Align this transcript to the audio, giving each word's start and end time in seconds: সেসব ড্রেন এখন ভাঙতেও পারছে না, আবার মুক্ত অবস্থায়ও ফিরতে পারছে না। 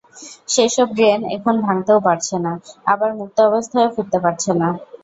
সেসব 0.49 0.87
ড্রেন 0.97 1.19
এখন 1.35 1.55
ভাঙতেও 1.65 1.99
পারছে 2.07 2.35
না, 2.45 2.53
আবার 2.87 3.09
মুক্ত 3.19 3.37
অবস্থায়ও 3.49 3.93
ফিরতে 3.95 4.17
পারছে 4.23 4.51
না। 4.55 4.69